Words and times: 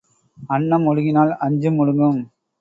அன்னம் 0.49 0.85
ஒடுங்கினால் 0.85 1.33
அஞ்சும் 1.39 1.77
ஒடுங்கும். 1.77 2.19